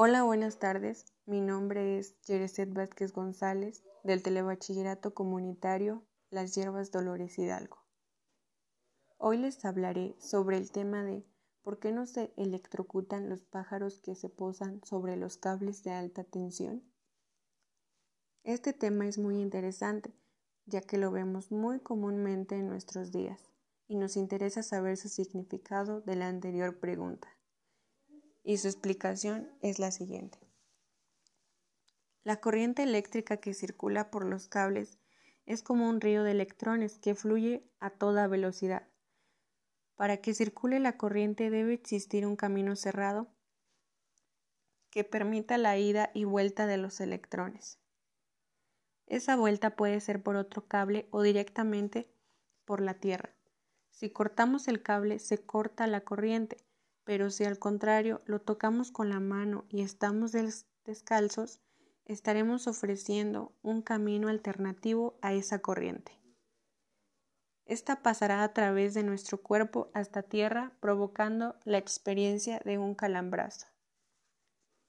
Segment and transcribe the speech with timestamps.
[0.00, 1.06] Hola, buenas tardes.
[1.26, 7.84] Mi nombre es Yereset Vázquez González del Telebachillerato Comunitario Las Hierbas Dolores Hidalgo.
[9.16, 11.26] Hoy les hablaré sobre el tema de
[11.62, 16.22] por qué no se electrocutan los pájaros que se posan sobre los cables de alta
[16.22, 16.84] tensión.
[18.44, 20.14] Este tema es muy interesante,
[20.66, 23.50] ya que lo vemos muy comúnmente en nuestros días
[23.88, 27.37] y nos interesa saber su significado de la anterior pregunta
[28.42, 30.38] y su explicación es la siguiente.
[32.24, 34.98] La corriente eléctrica que circula por los cables
[35.46, 38.86] es como un río de electrones que fluye a toda velocidad.
[39.96, 43.28] Para que circule la corriente debe existir un camino cerrado
[44.90, 47.78] que permita la ida y vuelta de los electrones.
[49.06, 52.12] Esa vuelta puede ser por otro cable o directamente
[52.66, 53.34] por la Tierra.
[53.90, 56.58] Si cortamos el cable se corta la corriente
[57.08, 60.30] pero si al contrario lo tocamos con la mano y estamos
[60.84, 61.58] descalzos,
[62.04, 66.12] estaremos ofreciendo un camino alternativo a esa corriente.
[67.64, 73.68] Esta pasará a través de nuestro cuerpo hasta tierra, provocando la experiencia de un calambrazo.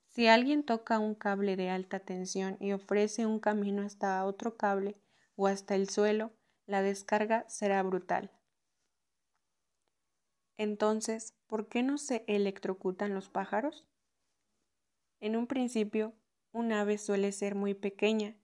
[0.09, 4.98] Si alguien toca un cable de alta tensión y ofrece un camino hasta otro cable
[5.38, 6.33] o hasta el suelo,
[6.66, 8.30] la descarga será brutal.
[10.60, 13.88] Entonces, ¿por qué no se electrocutan los pájaros?
[15.22, 16.14] En un principio,
[16.52, 18.36] un ave suele ser muy pequeña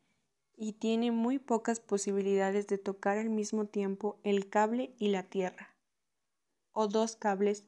[0.56, 5.76] y tiene muy pocas posibilidades de tocar al mismo tiempo el cable y la tierra,
[6.72, 7.66] o dos cables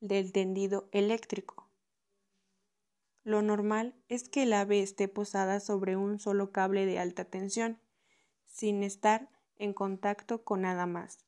[0.00, 1.68] del tendido eléctrico.
[3.22, 7.78] Lo normal es que el ave esté posada sobre un solo cable de alta tensión,
[8.46, 11.26] sin estar en contacto con nada más.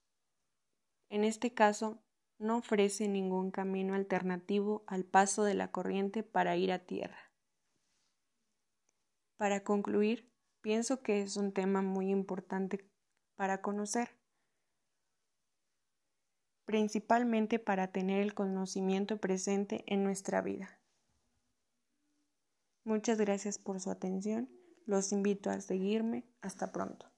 [1.10, 2.02] En este caso,
[2.42, 7.32] no ofrece ningún camino alternativo al paso de la corriente para ir a tierra.
[9.36, 12.88] Para concluir, pienso que es un tema muy importante
[13.36, 14.10] para conocer,
[16.64, 20.80] principalmente para tener el conocimiento presente en nuestra vida.
[22.84, 24.50] Muchas gracias por su atención.
[24.86, 26.24] Los invito a seguirme.
[26.40, 27.11] Hasta pronto.